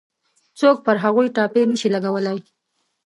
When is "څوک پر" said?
0.59-0.95